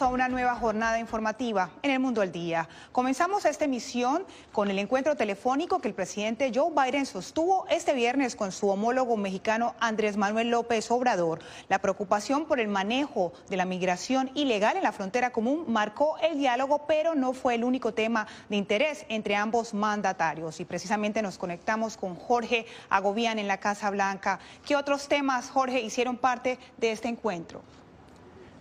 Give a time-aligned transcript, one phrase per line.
[0.00, 2.68] A una nueva jornada informativa en el Mundo al Día.
[2.90, 8.34] Comenzamos esta emisión con el encuentro telefónico que el presidente Joe Biden sostuvo este viernes
[8.34, 11.38] con su homólogo mexicano Andrés Manuel López Obrador.
[11.68, 16.38] La preocupación por el manejo de la migración ilegal en la frontera común marcó el
[16.38, 20.58] diálogo, pero no fue el único tema de interés entre ambos mandatarios.
[20.58, 24.40] Y precisamente nos conectamos con Jorge Agobián en la Casa Blanca.
[24.66, 27.62] ¿Qué otros temas, Jorge, hicieron parte de este encuentro?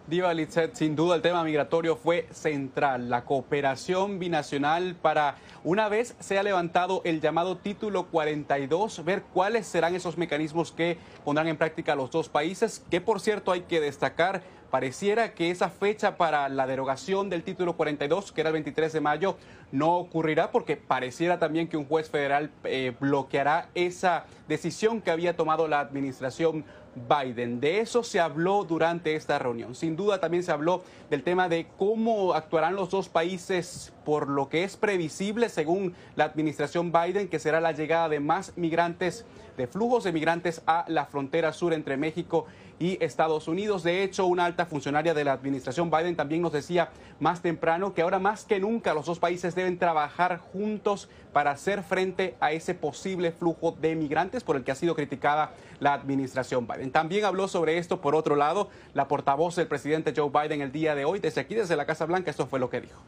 [0.06, 3.10] Diva Litzet, sin duda el tema migratorio fue central.
[3.10, 9.66] La cooperación binacional para, una vez se ha levantado el llamado título 42, ver cuáles
[9.66, 13.80] serán esos mecanismos que pondrán en práctica los dos países, que por cierto hay que
[13.80, 18.92] destacar, pareciera que esa fecha para la derogación del título 42, que era el 23
[18.92, 19.38] de mayo,
[19.72, 25.38] no ocurrirá porque pareciera también que un juez federal eh, bloqueará esa decisión que había
[25.38, 27.60] tomado la administración Biden.
[27.60, 29.76] De eso se habló durante esta reunión.
[29.76, 34.50] Sin duda también se habló del tema de cómo actuarán los dos países por lo
[34.50, 39.26] que es previsible según la administración Biden, que será la llegada de más migrantes,
[39.58, 42.46] de flujos de migrantes a la frontera sur entre México
[42.80, 43.84] y Estados Unidos.
[43.84, 46.90] De hecho, una alta funcionaria de la administración Biden también nos decía
[47.20, 51.84] más temprano que ahora más que nunca los dos países deben trabajar juntos para hacer
[51.84, 56.68] frente a ese posible flujo de migrantes por el que ha sido criticada la administración
[56.68, 56.92] Biden.
[56.92, 60.96] También habló sobre esto, por otro lado, la portavoz del presidente Joe Biden el día
[60.96, 63.02] de hoy, desde aquí, desde la Casa Blanca, esto fue lo que dijo.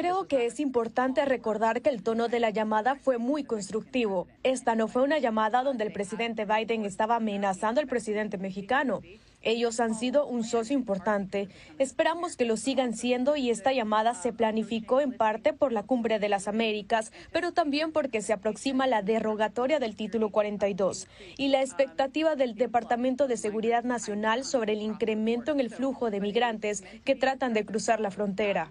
[0.00, 4.26] Creo que es importante recordar que el tono de la llamada fue muy constructivo.
[4.42, 9.02] Esta no fue una llamada donde el presidente Biden estaba amenazando al presidente mexicano.
[9.42, 11.48] Ellos han sido un socio importante.
[11.78, 16.18] Esperamos que lo sigan siendo y esta llamada se planificó en parte por la Cumbre
[16.18, 21.62] de las Américas, pero también porque se aproxima la derogatoria del título 42 y la
[21.62, 27.14] expectativa del Departamento de Seguridad Nacional sobre el incremento en el flujo de migrantes que
[27.14, 28.70] tratan de cruzar la frontera.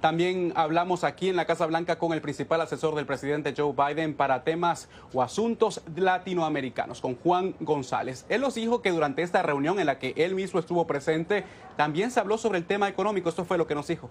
[0.00, 4.14] También hablamos aquí en la Casa Blanca con el principal asesor del presidente Joe Biden
[4.14, 8.24] para temas o asuntos latinoamericanos, con Juan González.
[8.30, 11.44] Él nos dijo que durante esta reunión en la que él mismo estuvo presente,
[11.76, 13.28] también se habló sobre el tema económico.
[13.28, 14.08] Esto fue lo que nos dijo.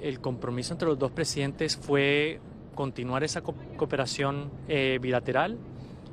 [0.00, 2.40] El compromiso entre los dos presidentes fue
[2.74, 5.58] continuar esa cooperación eh, bilateral,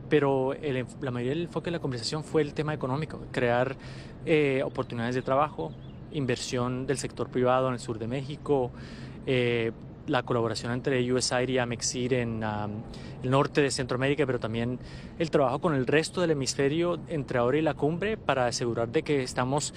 [0.10, 0.54] pero
[1.00, 3.78] la mayoría del enfoque de la conversación fue el tema económico, crear
[4.26, 5.72] eh, oportunidades de trabajo,
[6.18, 8.72] inversión del sector privado en el sur de México,
[9.26, 9.72] eh,
[10.08, 12.42] la colaboración entre USAID y Amexir en
[13.24, 14.80] el norte de Centroamérica, pero también
[15.20, 19.04] el trabajo con el resto del hemisferio entre ahora y la cumbre para asegurar de
[19.04, 19.74] que estamos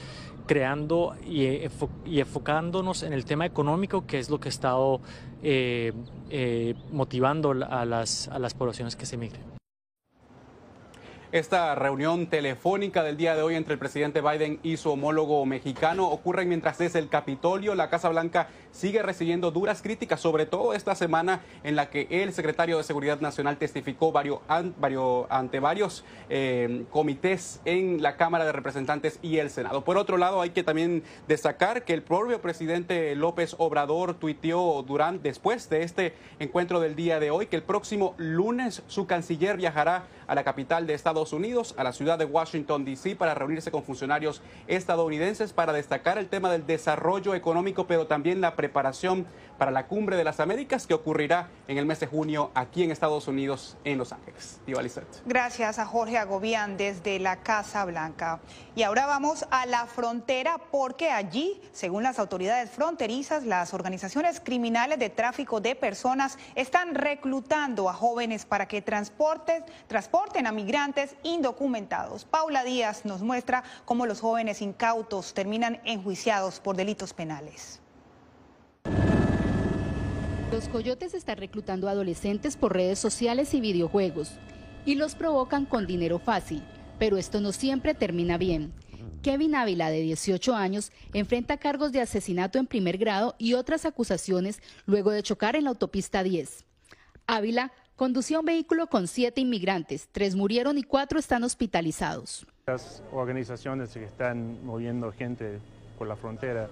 [0.46, 1.64] creando y,
[2.06, 5.00] enfocándonos en el tema económico, que es lo que ha estado
[5.42, 5.92] eh,
[6.30, 9.59] eh, motivando a las, a las poblaciones que se migren.
[11.32, 16.08] Esta reunión telefónica del día de hoy entre el presidente Biden y su homólogo mexicano
[16.08, 20.96] ocurre mientras desde el Capitolio la Casa Blanca sigue recibiendo duras críticas, sobre todo esta
[20.96, 27.60] semana en la que el secretario de Seguridad Nacional testificó varios, ante varios eh, comités
[27.64, 29.84] en la Cámara de Representantes y el Senado.
[29.84, 35.28] Por otro lado, hay que también destacar que el propio presidente López Obrador tuiteó durante,
[35.28, 40.06] después de este encuentro del día de hoy que el próximo lunes su canciller viajará
[40.26, 43.82] a la capital de Estados Unidos, a la ciudad de Washington, D.C., para reunirse con
[43.82, 49.26] funcionarios estadounidenses para destacar el tema del desarrollo económico, pero también la preparación
[49.60, 52.90] para la Cumbre de las Américas que ocurrirá en el mes de junio aquí en
[52.90, 54.58] Estados Unidos, en Los Ángeles.
[55.26, 58.40] Gracias a Jorge Agobián desde la Casa Blanca.
[58.74, 64.98] Y ahora vamos a la frontera porque allí, según las autoridades fronterizas, las organizaciones criminales
[64.98, 72.24] de tráfico de personas están reclutando a jóvenes para que transporten, transporten a migrantes indocumentados.
[72.24, 77.82] Paula Díaz nos muestra cómo los jóvenes incautos terminan enjuiciados por delitos penales.
[80.52, 84.32] Los coyotes están reclutando adolescentes por redes sociales y videojuegos
[84.84, 86.64] y los provocan con dinero fácil,
[86.98, 88.72] pero esto no siempre termina bien.
[89.22, 94.60] Kevin Ávila, de 18 años, enfrenta cargos de asesinato en primer grado y otras acusaciones
[94.86, 96.64] luego de chocar en la autopista 10.
[97.28, 102.44] Ávila conducía un vehículo con siete inmigrantes, tres murieron y cuatro están hospitalizados.
[102.66, 105.60] Las organizaciones que están moviendo gente
[105.96, 106.68] por la frontera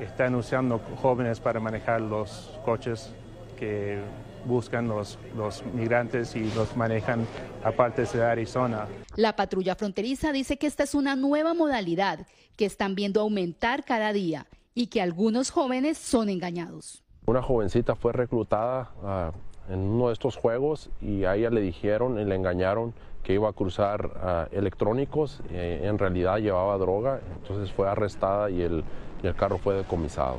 [0.00, 3.12] están usando jóvenes para manejar los coches
[3.58, 4.00] que
[4.44, 7.26] buscan los, los migrantes y los manejan
[7.64, 8.86] a partes de Arizona.
[9.16, 14.12] La patrulla fronteriza dice que esta es una nueva modalidad que están viendo aumentar cada
[14.12, 17.02] día y que algunos jóvenes son engañados.
[17.26, 22.18] Una jovencita fue reclutada uh, en uno de estos juegos y a ella le dijeron
[22.18, 27.70] y le engañaron que iba a cruzar uh, electrónicos, eh, en realidad llevaba droga, entonces
[27.72, 28.84] fue arrestada y el,
[29.22, 30.38] y el carro fue decomisado.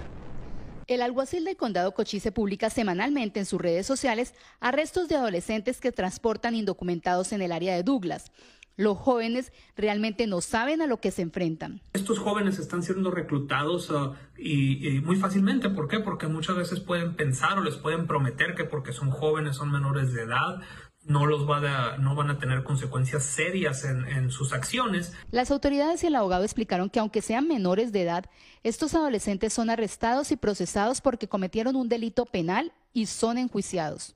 [0.88, 5.92] El alguacil del condado Cochise publica semanalmente en sus redes sociales arrestos de adolescentes que
[5.92, 8.32] transportan indocumentados en el área de Douglas.
[8.76, 11.82] Los jóvenes realmente no saben a lo que se enfrentan.
[11.94, 15.70] Estos jóvenes están siendo reclutados uh, y, y, muy fácilmente.
[15.70, 16.00] ¿Por qué?
[16.00, 20.14] Porque muchas veces pueden pensar o les pueden prometer que porque son jóvenes, son menores
[20.14, 20.62] de edad,
[21.06, 21.58] no, los va
[21.94, 25.14] a, no van a tener consecuencias serias en, en, sus acciones.
[25.32, 28.26] Las autoridades y el abogado explicaron que aunque sean menores de edad,
[28.64, 34.16] estos adolescentes son arrestados y procesados porque cometieron un delito penal y son enjuiciados.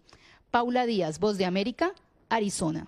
[0.51, 1.93] Paula Díaz, Voz de América,
[2.29, 2.87] Arizona.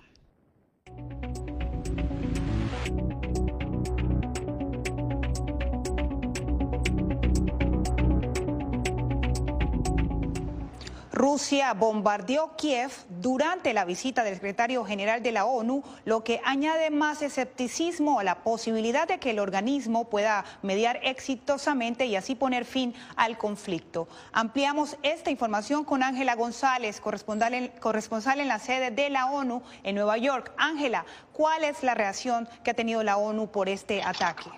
[11.15, 16.89] Rusia bombardeó Kiev durante la visita del secretario general de la ONU, lo que añade
[16.89, 22.65] más escepticismo a la posibilidad de que el organismo pueda mediar exitosamente y así poner
[22.65, 24.09] fin al conflicto.
[24.33, 30.18] Ampliamos esta información con Ángela González, corresponsal en, la sede de la ONU en Nueva
[30.18, 30.51] York.
[30.57, 34.50] Ángela, ¿cuál es la reacción que ha tenido la ONU por este ataque?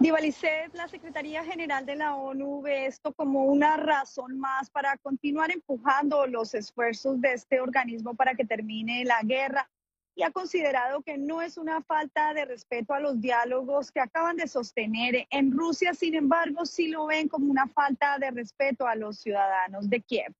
[0.00, 5.50] Divalicet, la Secretaría General de la ONU ve esto como una razón más para continuar
[5.50, 9.68] empujando los esfuerzos de este organismo para que termine la guerra
[10.14, 14.38] y ha considerado que no es una falta de respeto a los diálogos que acaban
[14.38, 18.94] de sostener en Rusia, sin embargo, sí lo ven como una falta de respeto a
[18.94, 20.32] los ciudadanos de Kiev.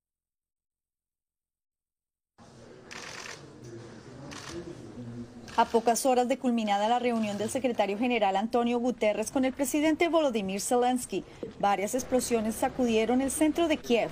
[5.57, 10.07] A pocas horas de culminada la reunión del secretario general Antonio Guterres con el presidente
[10.07, 11.25] Volodymyr Zelensky,
[11.59, 14.09] varias explosiones sacudieron el centro de Kiev.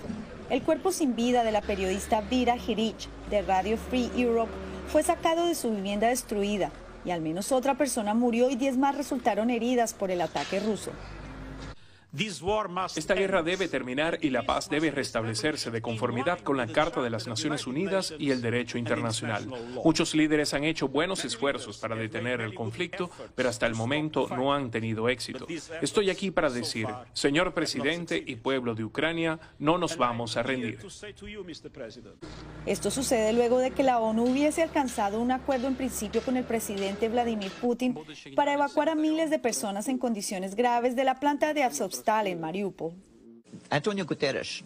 [0.49, 4.51] El cuerpo sin vida de la periodista Vira Hirich de Radio Free Europe
[4.91, 6.71] fue sacado de su vivienda destruida
[7.05, 10.91] y al menos otra persona murió y 10 más resultaron heridas por el ataque ruso.
[12.95, 17.11] Esta guerra debe terminar y la paz debe restablecerse de conformidad con la Carta de
[17.11, 19.45] las Naciones Unidas y el derecho internacional.
[19.83, 24.53] Muchos líderes han hecho buenos esfuerzos para detener el conflicto, pero hasta el momento no
[24.53, 25.45] han tenido éxito.
[25.83, 30.79] Estoy aquí para decir, señor presidente y pueblo de Ucrania, no nos vamos a rendir.
[32.65, 36.43] Esto sucede luego de que la ONU hubiese alcanzado un acuerdo en principio con el
[36.43, 37.95] presidente Vladimir Putin
[38.35, 41.63] para evacuar a miles de personas en condiciones graves de la planta de
[41.99, 42.93] absorción en Mariupol.
[43.69, 44.63] Antonio Guterres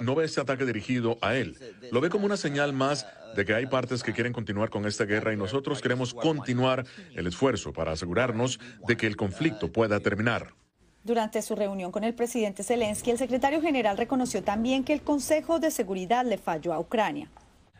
[0.00, 1.56] no ve este ataque dirigido a él.
[1.90, 5.04] Lo ve como una señal más de que hay partes que quieren continuar con esta
[5.04, 6.84] guerra y nosotros queremos continuar
[7.14, 10.54] el esfuerzo para asegurarnos de que el conflicto pueda terminar.
[11.02, 15.58] Durante su reunión con el presidente Zelensky, el secretario general reconoció también que el Consejo
[15.58, 17.28] de Seguridad le falló a Ucrania.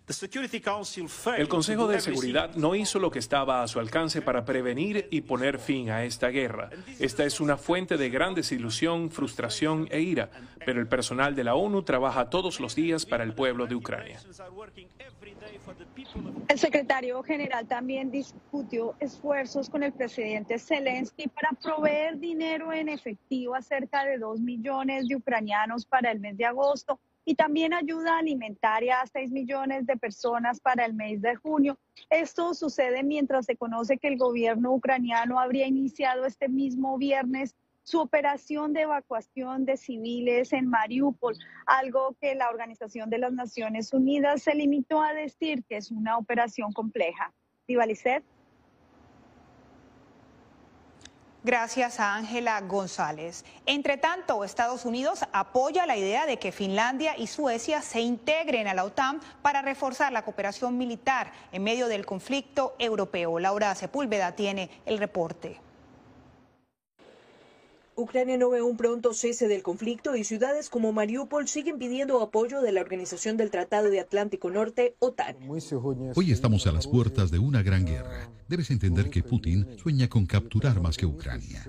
[0.07, 5.23] El Consejo de Seguridad no hizo lo que estaba a su alcance para prevenir y
[5.23, 6.69] poner fin a esta guerra.
[6.99, 10.29] Esta es una fuente de gran desilusión, frustración e ira,
[10.67, 14.21] pero el personal de la ONU trabaja todos los días para el pueblo de Ucrania.
[16.49, 23.55] El secretario general también discutió esfuerzos con el presidente Zelensky para proveer dinero en efectivo
[23.55, 28.19] a cerca de dos millones de ucranianos para el mes de agosto y también ayuda
[28.19, 31.79] alimentaria a 6 millones de personas para el mes de junio.
[32.11, 37.55] Esto sucede mientras se conoce que el gobierno ucraniano habría iniciado este mismo viernes
[37.85, 43.93] su operación de evacuación de civiles en Mariupol, algo que la Organización de las Naciones
[43.93, 47.33] Unidas se limitó a decir que es una operación compleja.
[47.69, 48.25] Divalicet.
[51.45, 53.45] Gracias a Ángela González.
[53.67, 58.73] Entre tanto, Estados Unidos apoya la idea de que Finlandia y Suecia se integren a
[58.73, 63.39] la OTAN para reforzar la cooperación militar en medio del conflicto europeo.
[63.39, 65.61] Laura Sepúlveda tiene el reporte.
[67.97, 72.61] Ucrania no ve un pronto cese del conflicto y ciudades como Mariupol siguen pidiendo apoyo
[72.61, 75.37] de la Organización del Tratado de Atlántico Norte, OTAN.
[76.15, 78.31] Hoy estamos a las puertas de una gran guerra.
[78.49, 81.65] Debes entender que Putin sueña con capturar más que Ucrania.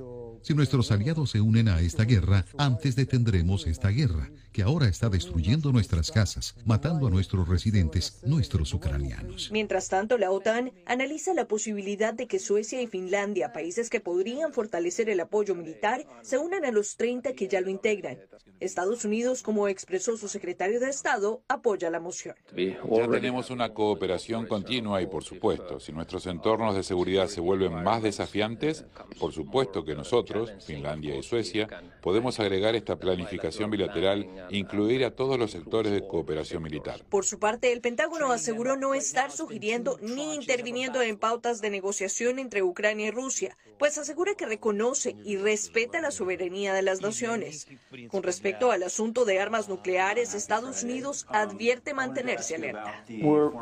[0.45, 5.09] Si nuestros aliados se unen a esta guerra, antes detendremos esta guerra, que ahora está
[5.09, 9.49] destruyendo nuestras casas, matando a nuestros residentes, nuestros ucranianos.
[9.51, 14.53] Mientras tanto, la OTAN analiza la posibilidad de que Suecia y Finlandia, países que podrían
[14.53, 18.19] fortalecer el apoyo militar, se unan a los 30 que ya lo integran.
[18.59, 22.35] Estados Unidos, como expresó su secretario de Estado, apoya la moción.
[22.55, 27.83] Ya tenemos una cooperación continua y, por supuesto, si nuestros entornos de seguridad se vuelven
[27.83, 28.85] más desafiantes,
[29.19, 30.34] por supuesto que nosotros,
[30.65, 31.67] Finlandia y Suecia,
[32.01, 37.01] podemos agregar esta planificación bilateral e incluir a todos los sectores de cooperación militar.
[37.09, 42.39] Por su parte, el Pentágono aseguró no estar sugiriendo ni interviniendo en pautas de negociación
[42.39, 47.67] entre Ucrania y Rusia, pues asegura que reconoce y respeta la soberanía de las naciones.
[48.09, 53.03] Con respecto al asunto de armas nucleares, Estados Unidos advierte mantenerse alerta.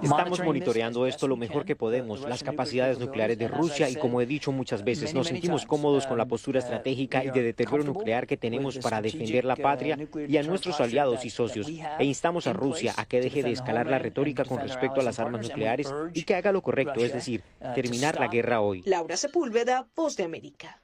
[0.01, 4.25] Estamos monitoreando esto lo mejor que podemos, las capacidades nucleares de Rusia y como he
[4.25, 8.37] dicho muchas veces, nos sentimos cómodos con la postura estratégica y de deterioro nuclear que
[8.37, 12.93] tenemos para defender la patria y a nuestros aliados y socios, e instamos a Rusia
[12.97, 16.35] a que deje de escalar la retórica con respecto a las armas nucleares y que
[16.35, 17.43] haga lo correcto, es decir,
[17.75, 18.81] terminar la guerra hoy.
[18.85, 20.79] Laura Sepúlveda, Voz de América.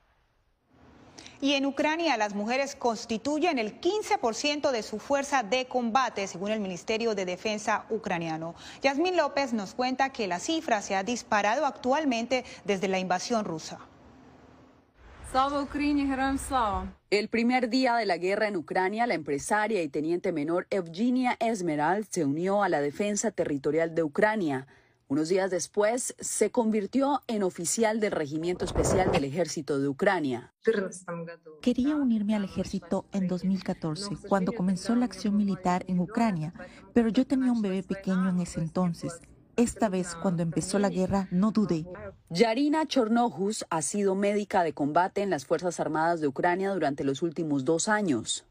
[1.42, 6.60] Y en Ucrania las mujeres constituyen el 15% de su fuerza de combate, según el
[6.60, 8.56] Ministerio de Defensa ucraniano.
[8.82, 13.80] Yasmín López nos cuenta que la cifra se ha disparado actualmente desde la invasión rusa.
[17.12, 22.08] El primer día de la guerra en Ucrania, la empresaria y teniente menor Evgenia Esmerald
[22.10, 24.66] se unió a la defensa territorial de Ucrania.
[25.08, 30.52] Unos días después, se convirtió en oficial del Regimiento Especial del Ejército de Ucrania.
[31.62, 36.56] Quería unirme al ejército en 2014, cuando comenzó la acción militar en Ucrania,
[36.92, 39.20] pero yo tenía un bebé pequeño en ese entonces
[39.60, 41.86] esta vez, cuando empezó la guerra, no dudé.
[42.30, 47.22] Yarina Chornohus ha sido médica de combate en las Fuerzas Armadas de Ucrania durante los
[47.22, 48.46] últimos dos años.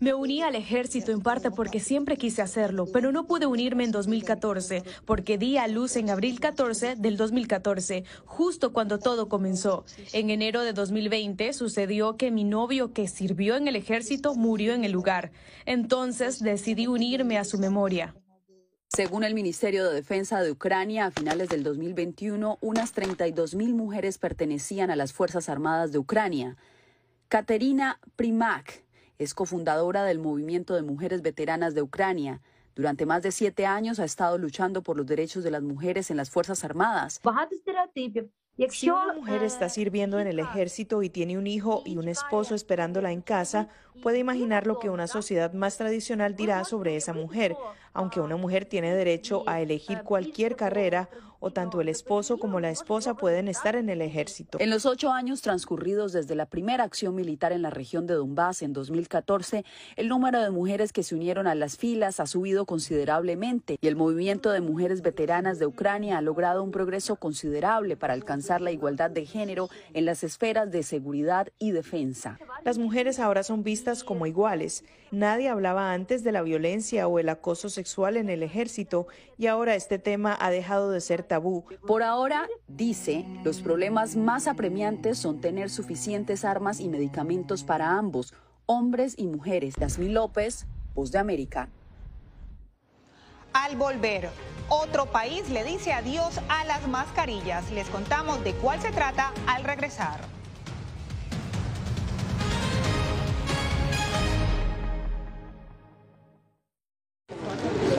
[0.00, 3.92] Me uní al ejército en parte porque siempre quise hacerlo, pero no pude unirme en
[3.92, 9.84] 2014 porque di a luz en abril 14 del 2014, justo cuando todo comenzó.
[10.12, 14.84] En enero de 2020 sucedió que mi novio que sirvió en el ejército murió en
[14.84, 15.32] el lugar.
[15.66, 18.14] Entonces decidí unirme a su memoria.
[18.88, 24.16] Según el Ministerio de Defensa de Ucrania, a finales del 2021, unas 32 mil mujeres
[24.16, 26.56] pertenecían a las Fuerzas Armadas de Ucrania.
[27.28, 28.84] Katerina Primak
[29.18, 32.40] es cofundadora del Movimiento de Mujeres Veteranas de Ucrania.
[32.76, 36.16] Durante más de siete años ha estado luchando por los derechos de las mujeres en
[36.16, 37.18] las Fuerzas Armadas.
[38.70, 42.54] Si una mujer está sirviendo en el ejército y tiene un hijo y un esposo
[42.54, 43.68] esperándola en casa,
[44.02, 47.54] puede imaginar lo que una sociedad más tradicional dirá sobre esa mujer,
[47.92, 51.10] aunque una mujer tiene derecho a elegir cualquier carrera
[51.46, 54.58] o tanto el esposo como la esposa pueden estar en el ejército.
[54.60, 58.62] En los ocho años transcurridos desde la primera acción militar en la región de Donbass
[58.62, 63.78] en 2014, el número de mujeres que se unieron a las filas ha subido considerablemente
[63.80, 68.60] y el movimiento de mujeres veteranas de Ucrania ha logrado un progreso considerable para alcanzar
[68.60, 72.40] la igualdad de género en las esferas de seguridad y defensa.
[72.64, 74.84] Las mujeres ahora son vistas como iguales.
[75.12, 79.06] Nadie hablaba antes de la violencia o el acoso sexual en el ejército
[79.38, 81.22] y ahora este tema ha dejado de ser
[81.86, 88.34] Por ahora, dice, los problemas más apremiantes son tener suficientes armas y medicamentos para ambos,
[88.66, 89.74] hombres y mujeres.
[89.78, 91.68] Yasmín López, Voz de América.
[93.52, 94.28] Al volver,
[94.68, 97.70] otro país le dice adiós a las mascarillas.
[97.70, 100.35] Les contamos de cuál se trata al regresar.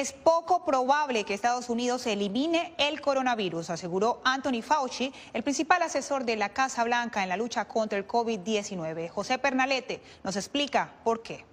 [0.00, 6.24] Es poco probable que Estados Unidos elimine el coronavirus, aseguró Anthony Fauci, el principal asesor
[6.24, 9.10] de la Casa Blanca en la lucha contra el COVID-19.
[9.10, 11.49] José Pernalete nos explica por qué.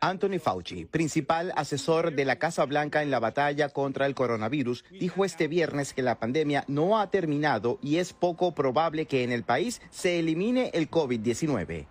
[0.00, 5.24] Anthony Fauci, principal asesor de la Casa Blanca en la batalla contra el coronavirus, dijo
[5.24, 9.44] este viernes que la pandemia no ha terminado y es poco probable que en el
[9.44, 11.86] país se elimine el COVID-19.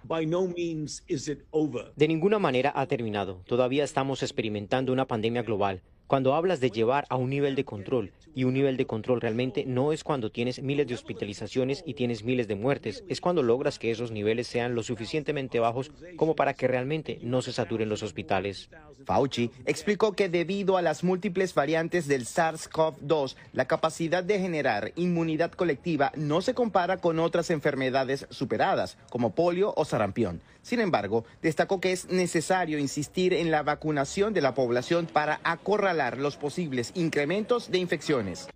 [1.96, 3.42] De ninguna manera ha terminado.
[3.48, 5.82] Todavía estamos experimentando una pandemia global.
[6.08, 9.66] Cuando hablas de llevar a un nivel de control, y un nivel de control realmente
[9.66, 13.80] no es cuando tienes miles de hospitalizaciones y tienes miles de muertes, es cuando logras
[13.80, 18.04] que esos niveles sean lo suficientemente bajos como para que realmente no se saturen los
[18.04, 18.70] hospitales.
[19.06, 25.52] Fauci explicó que debido a las múltiples variantes del SARS-CoV-2, la capacidad de generar inmunidad
[25.52, 30.42] colectiva no se compara con otras enfermedades superadas, como polio o sarampión.
[30.62, 35.97] Sin embargo, destacó que es necesario insistir en la vacunación de la población para acorralar
[36.18, 38.48] los posibles incrementos de infecciones.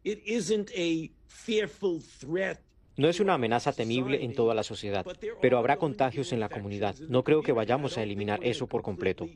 [2.97, 5.05] No es una amenaza temible en toda la sociedad,
[5.41, 6.95] pero habrá contagios en la comunidad.
[7.09, 9.27] No creo que vayamos a eliminar eso por completo.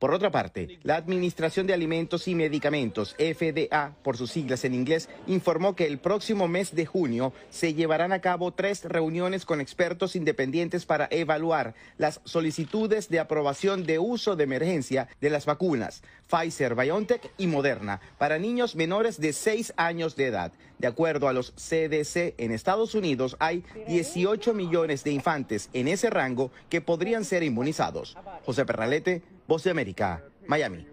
[0.00, 5.10] Por otra parte, la Administración de Alimentos y Medicamentos, FDA, por sus siglas en inglés,
[5.26, 10.16] informó que el próximo mes de junio se llevarán a cabo tres reuniones con expertos
[10.16, 16.74] independientes para evaluar las solicitudes de aprobación de uso de emergencia de las vacunas Pfizer,
[16.74, 20.52] BioNTech y Moderna para niños menores de 6 años de edad.
[20.78, 26.08] De acuerdo a los CDC, en Estados Unidos hay 18 millones de infantes en ese
[26.08, 28.16] rango que podrían ser inmunizados.
[28.46, 30.86] José Perralete, Voz de América, Miami.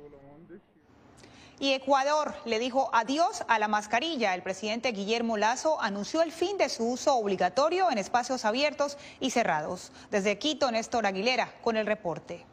[1.60, 4.34] Y Ecuador le dijo adiós a la mascarilla.
[4.34, 9.30] El presidente Guillermo Lazo anunció el fin de su uso obligatorio en espacios abiertos y
[9.30, 9.91] cerrados.
[10.10, 12.48] Desde Quito, Néstor Aguilera con el reporte.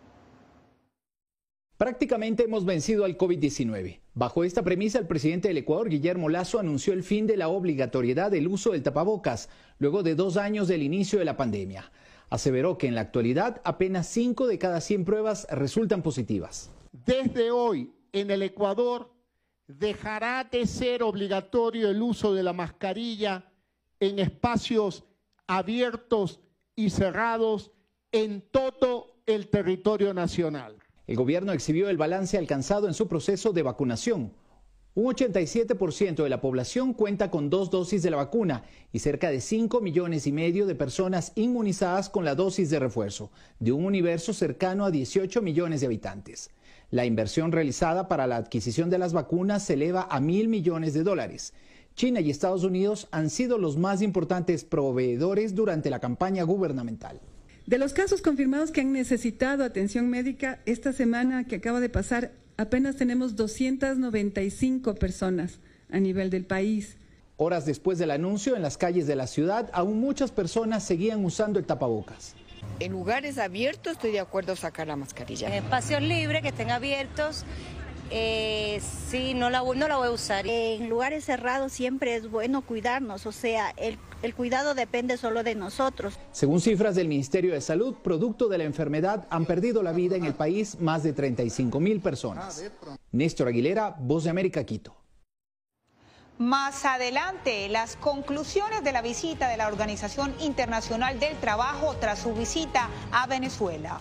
[1.79, 4.01] Prácticamente hemos vencido al COVID-19.
[4.13, 8.31] Bajo esta premisa, el presidente del Ecuador, Guillermo Lazo, anunció el fin de la obligatoriedad
[8.31, 11.91] del uso del tapabocas, luego de dos años del inicio de la pandemia.
[12.35, 16.69] Aseveró que en la actualidad apenas 5 de cada 100 pruebas resultan positivas.
[16.91, 19.09] Desde hoy, en el Ecuador,
[19.69, 23.53] dejará de ser obligatorio el uso de la mascarilla
[24.01, 25.05] en espacios
[25.47, 26.41] abiertos
[26.75, 27.71] y cerrados
[28.11, 30.75] en todo el territorio nacional.
[31.07, 34.33] El gobierno exhibió el balance alcanzado en su proceso de vacunación.
[34.97, 39.41] Un 87% de la población cuenta con dos dosis de la vacuna y cerca de
[39.41, 44.33] 5 millones y medio de personas inmunizadas con la dosis de refuerzo, de un universo
[44.33, 46.51] cercano a 18 millones de habitantes.
[46.93, 51.03] La inversión realizada para la adquisición de las vacunas se eleva a mil millones de
[51.03, 51.55] dólares.
[51.97, 57.21] China y Estados Unidos han sido los más importantes proveedores durante la campaña gubernamental.
[57.67, 62.44] De los casos confirmados que han necesitado atención médica, esta semana que acaba de pasar,
[62.57, 65.59] apenas tenemos 295 personas
[65.91, 66.97] a nivel del país.
[67.37, 71.59] Horas después del anuncio, en las calles de la ciudad, aún muchas personas seguían usando
[71.59, 72.35] el tapabocas.
[72.81, 75.49] En lugares abiertos estoy de acuerdo sacar la mascarilla.
[75.49, 77.45] En espacios libres que estén abiertos
[78.11, 80.47] eh, sí, no la, no la voy a usar.
[80.47, 85.55] En lugares cerrados siempre es bueno cuidarnos, o sea, el, el cuidado depende solo de
[85.55, 86.19] nosotros.
[86.33, 90.25] Según cifras del Ministerio de Salud, producto de la enfermedad, han perdido la vida en
[90.25, 92.65] el país más de 35 mil personas.
[93.13, 94.97] Néstor Aguilera, Voz de América, Quito.
[96.39, 102.35] Más adelante, las conclusiones de la visita de la Organización Internacional del Trabajo tras su
[102.35, 104.01] visita a Venezuela.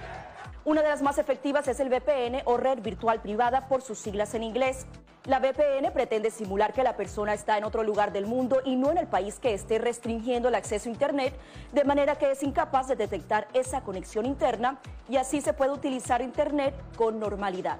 [0.63, 4.35] Una de las más efectivas es el VPN o red virtual privada por sus siglas
[4.35, 4.85] en inglés.
[5.25, 8.91] La VPN pretende simular que la persona está en otro lugar del mundo y no
[8.91, 11.33] en el país que esté restringiendo el acceso a Internet,
[11.71, 16.21] de manera que es incapaz de detectar esa conexión interna y así se puede utilizar
[16.21, 17.79] Internet con normalidad.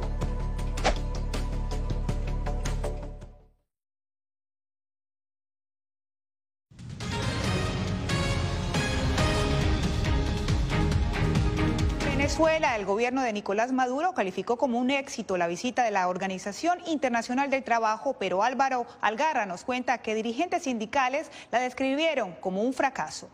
[12.81, 17.51] El gobierno de Nicolás Maduro calificó como un éxito la visita de la Organización Internacional
[17.51, 23.29] del Trabajo, pero Álvaro Algarra nos cuenta que dirigentes sindicales la describieron como un fracaso.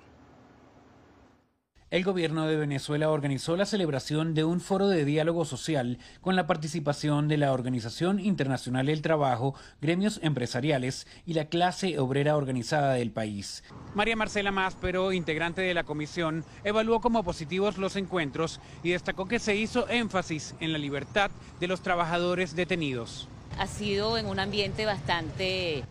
[1.90, 6.46] El gobierno de Venezuela organizó la celebración de un foro de diálogo social con la
[6.46, 13.12] participación de la Organización Internacional del Trabajo, gremios empresariales y la clase obrera organizada del
[13.12, 13.64] país.
[13.96, 19.40] María Marcela Máspero, integrante de la comisión, evaluó como positivos los encuentros y destacó que
[19.40, 23.30] se hizo énfasis en la libertad de los trabajadores detenidos.
[23.58, 25.86] Ha sido en un ambiente bastante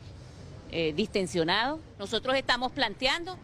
[0.73, 1.81] eh, distensionado.
[1.99, 3.39] Nosotros estamos planteando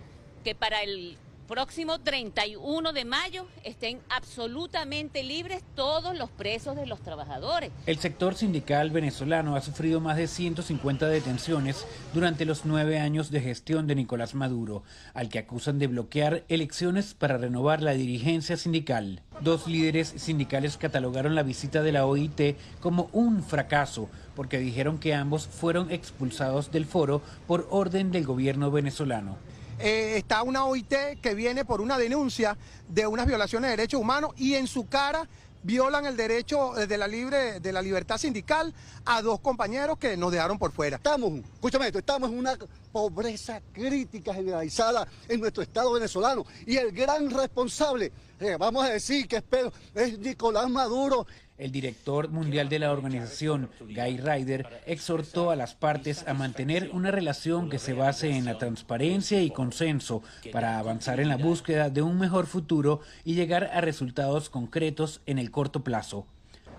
[0.44, 7.00] que para el próximo 31 de mayo estén absolutamente libres todos los presos de los
[7.00, 7.70] trabajadores.
[7.86, 13.40] El sector sindical venezolano ha sufrido más de 150 detenciones durante los nueve años de
[13.40, 14.82] gestión de Nicolás Maduro,
[15.14, 19.22] al que acusan de bloquear elecciones para renovar la dirigencia sindical.
[19.40, 25.14] Dos líderes sindicales catalogaron la visita de la OIT como un fracaso porque dijeron que
[25.14, 29.36] ambos fueron expulsados del foro por orden del gobierno venezolano.
[29.84, 32.56] Eh, está una OIT que viene por una denuncia
[32.88, 35.28] de unas violaciones de derechos humanos y en su cara
[35.64, 38.72] violan el derecho de la libre de la libertad sindical
[39.04, 40.98] a dos compañeros que nos dejaron por fuera.
[40.98, 42.56] Estamos, escúchame esto, estamos en una
[42.92, 49.26] pobreza crítica generalizada en nuestro estado venezolano y el gran responsable, eh, vamos a decir
[49.26, 51.26] que espero, es Nicolás Maduro
[51.62, 57.12] el director mundial de la organización, Guy Ryder, exhortó a las partes a mantener una
[57.12, 60.22] relación que se base en la transparencia y consenso
[60.52, 65.38] para avanzar en la búsqueda de un mejor futuro y llegar a resultados concretos en
[65.38, 66.26] el corto plazo.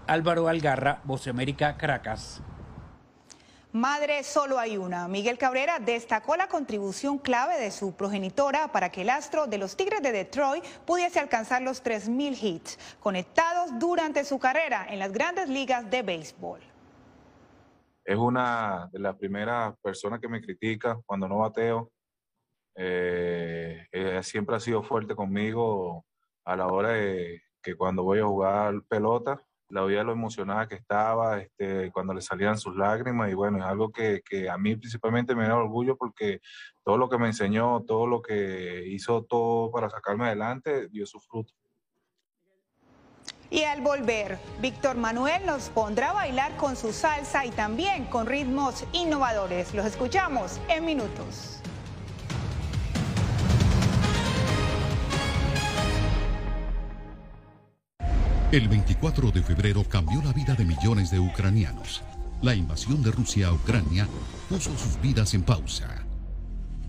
[0.05, 2.41] Álvaro Algarra, Voce América, Caracas.
[3.73, 5.07] Madre solo hay una.
[5.07, 9.75] Miguel Cabrera destacó la contribución clave de su progenitora para que el astro de los
[9.75, 15.49] Tigres de Detroit pudiese alcanzar los 3.000 hits conectados durante su carrera en las grandes
[15.49, 16.59] ligas de béisbol.
[18.05, 21.91] Es una de las primeras personas que me critica cuando no bateo.
[22.75, 23.87] Eh,
[24.21, 26.05] siempre ha sido fuerte conmigo
[26.45, 30.75] a la hora de que cuando voy a jugar pelota la veía lo emocionada que
[30.75, 34.75] estaba, este, cuando le salían sus lágrimas y bueno, es algo que, que, a mí
[34.75, 36.41] principalmente me da orgullo porque
[36.83, 41.19] todo lo que me enseñó, todo lo que hizo todo para sacarme adelante, dio su
[41.19, 41.53] fruto.
[43.49, 48.27] Y al volver, Víctor Manuel nos pondrá a bailar con su salsa y también con
[48.27, 49.73] ritmos innovadores.
[49.73, 51.62] Los escuchamos en minutos.
[58.53, 62.03] El 24 de febrero cambió la vida de millones de ucranianos.
[62.43, 64.07] La invasión de Rusia a Ucrania
[64.47, 66.05] puso sus vidas en pausa.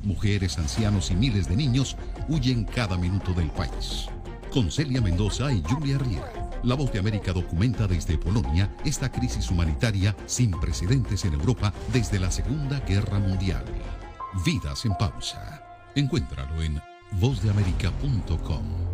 [0.03, 1.97] Mujeres, ancianos y miles de niños
[2.29, 4.09] huyen cada minuto del país.
[4.53, 6.31] con Celia Mendoza y Julia Riera.
[6.63, 12.21] La Voz de América documenta desde Polonia esta crisis humanitaria sin precedentes en Europa desde
[12.21, 13.65] la Segunda Guerra Mundial.
[14.45, 15.65] Vidas en pausa.
[15.95, 16.79] Encuéntralo en
[17.13, 18.94] vozdeamerica.com.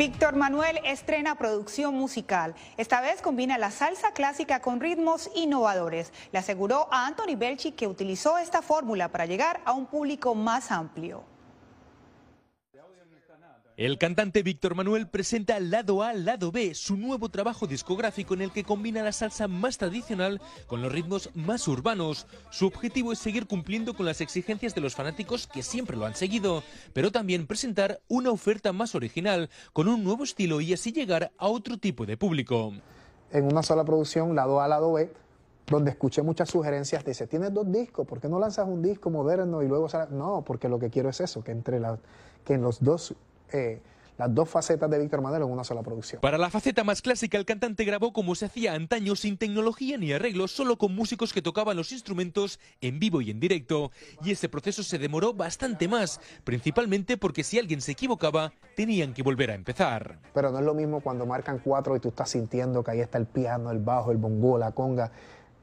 [0.00, 2.54] Víctor Manuel estrena producción musical.
[2.78, 6.10] Esta vez combina la salsa clásica con ritmos innovadores.
[6.32, 10.70] Le aseguró a Anthony Belchi que utilizó esta fórmula para llegar a un público más
[10.70, 11.22] amplio.
[13.80, 18.52] El cantante Víctor Manuel presenta Lado A, Lado B, su nuevo trabajo discográfico en el
[18.52, 22.26] que combina la salsa más tradicional con los ritmos más urbanos.
[22.50, 26.14] Su objetivo es seguir cumpliendo con las exigencias de los fanáticos que siempre lo han
[26.14, 26.62] seguido,
[26.92, 31.48] pero también presentar una oferta más original, con un nuevo estilo y así llegar a
[31.48, 32.74] otro tipo de público.
[33.32, 35.10] En una sola producción, Lado A, Lado B,
[35.68, 39.62] donde escuché muchas sugerencias, dice, tienes dos discos, ¿por qué no lanzas un disco moderno
[39.62, 39.88] y luego...
[40.10, 41.98] No, porque lo que quiero es eso, que entre la,
[42.44, 43.14] que en los dos
[43.52, 43.80] eh,
[44.20, 46.20] las dos facetas de Víctor Manuel en una sola producción.
[46.20, 50.12] Para la faceta más clásica, el cantante grabó como se hacía antaño, sin tecnología ni
[50.12, 53.92] arreglos, solo con músicos que tocaban los instrumentos en vivo y en directo.
[54.22, 59.22] Y ese proceso se demoró bastante más, principalmente porque si alguien se equivocaba, tenían que
[59.22, 60.18] volver a empezar.
[60.34, 63.16] Pero no es lo mismo cuando marcan cuatro y tú estás sintiendo que ahí está
[63.16, 65.12] el piano, el bajo, el bongo, la conga.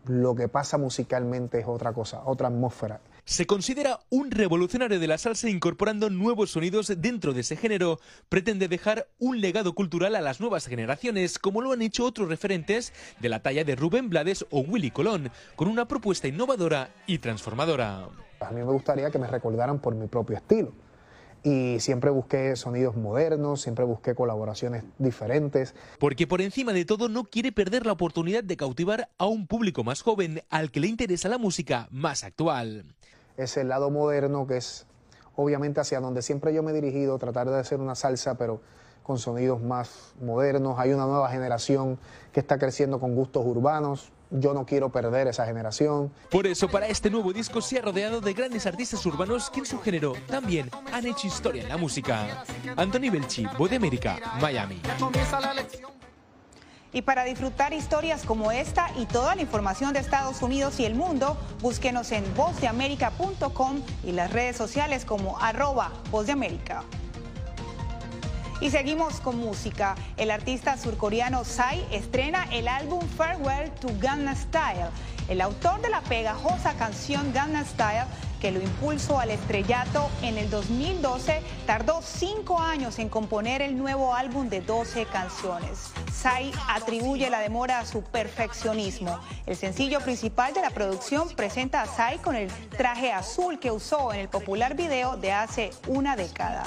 [0.08, 3.02] Lo que pasa musicalmente es otra cosa, otra atmósfera.
[3.28, 8.00] Se considera un revolucionario de la salsa incorporando nuevos sonidos dentro de ese género.
[8.30, 12.94] Pretende dejar un legado cultural a las nuevas generaciones, como lo han hecho otros referentes
[13.20, 18.08] de la talla de Rubén Blades o Willy Colón, con una propuesta innovadora y transformadora.
[18.40, 20.72] A mí me gustaría que me recordaran por mi propio estilo
[21.44, 25.76] y siempre busqué sonidos modernos, siempre busqué colaboraciones diferentes.
[26.00, 29.84] Porque por encima de todo no quiere perder la oportunidad de cautivar a un público
[29.84, 32.86] más joven al que le interesa la música más actual
[33.38, 34.86] es el lado moderno, que es
[35.36, 38.60] obviamente hacia donde siempre yo me he dirigido, tratar de hacer una salsa, pero
[39.04, 40.78] con sonidos más modernos.
[40.80, 41.97] Hay una nueva generación
[42.34, 44.12] que está creciendo con gustos urbanos.
[44.30, 46.12] Yo no quiero perder esa generación.
[46.30, 49.65] Por eso, para este nuevo disco se ha rodeado de grandes artistas urbanos que en
[49.65, 52.43] su género también han hecho historia en la música.
[52.76, 54.82] Anthony Belchi, Voz de América, Miami.
[56.93, 60.95] Y para disfrutar historias como esta y toda la información de Estados Unidos y el
[60.95, 66.84] mundo, búsquenos en vozdeamerica.com y las redes sociales como arroba vozdeamerica.
[68.60, 69.95] Y seguimos con música.
[70.17, 74.89] El artista surcoreano Psy estrena el álbum Farewell to Gangnam Style.
[75.28, 78.06] El autor de la pegajosa canción Gangnam Style
[78.39, 84.13] que lo impulsó al estrellato en el 2012, tardó cinco años en componer el nuevo
[84.13, 85.91] álbum de 12 canciones.
[86.13, 89.19] Sai atribuye la demora a su perfeccionismo.
[89.45, 94.13] El sencillo principal de la producción presenta a Sai con el traje azul que usó
[94.13, 96.65] en el popular video de hace una década.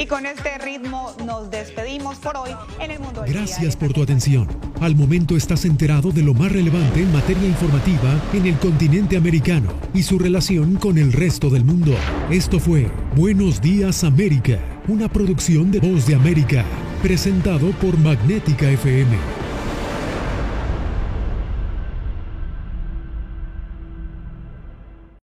[0.00, 2.48] Y con este ritmo nos despedimos por hoy
[2.80, 4.48] en el mundo del Gracias por tu atención.
[4.80, 9.74] Al momento estás enterado de lo más relevante en materia informativa en el continente americano
[9.92, 11.94] y su relación con el resto del mundo.
[12.30, 14.58] Esto fue Buenos Días América,
[14.88, 16.64] una producción de Voz de América,
[17.02, 19.39] presentado por Magnética FM.